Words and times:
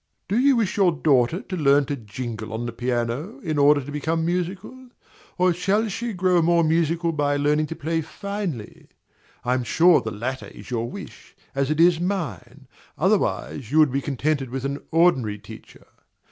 Do 0.27 0.39
you 0.39 0.55
wish 0.55 0.77
your 0.77 0.91
daughter 0.91 1.43
to 1.43 1.55
learn 1.55 1.85
to 1.85 1.95
jingle 1.95 2.53
on 2.53 2.65
the 2.65 2.71
piano, 2.71 3.37
in 3.41 3.59
order 3.59 3.81
to 3.81 3.91
become 3.91 4.25
musical? 4.25 4.89
or 5.37 5.53
shall 5.53 5.87
she 5.89 6.11
grow 6.11 6.41
more 6.41 6.63
musical 6.63 7.11
by 7.11 7.35
learning 7.37 7.67
to 7.67 7.75
play 7.75 8.01
finely? 8.01 8.87
I 9.45 9.53
am 9.53 9.63
sure 9.63 10.01
the 10.01 10.09
latter 10.09 10.47
is 10.47 10.71
your 10.71 10.89
wish, 10.89 11.35
as 11.53 11.69
it 11.69 11.79
is 11.79 11.99
mine: 11.99 12.67
otherwise, 12.97 13.69
you 13.71 13.77
would 13.77 13.91
be 13.91 14.01
contented 14.01 14.49
with 14.49 14.65
an 14.65 14.79
ordinary 14.89 15.37
teacher. 15.37 15.85